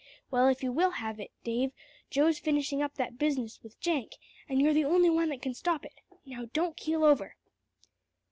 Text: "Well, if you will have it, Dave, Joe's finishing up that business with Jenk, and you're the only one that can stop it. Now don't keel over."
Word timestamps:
"Well, 0.31 0.47
if 0.47 0.63
you 0.63 0.71
will 0.71 0.89
have 0.89 1.19
it, 1.19 1.29
Dave, 1.43 1.73
Joe's 2.09 2.39
finishing 2.39 2.81
up 2.81 2.95
that 2.95 3.19
business 3.19 3.59
with 3.61 3.79
Jenk, 3.79 4.13
and 4.49 4.59
you're 4.59 4.73
the 4.73 4.83
only 4.83 5.11
one 5.11 5.29
that 5.29 5.43
can 5.43 5.53
stop 5.53 5.85
it. 5.85 5.93
Now 6.25 6.49
don't 6.53 6.75
keel 6.75 7.03
over." 7.03 7.35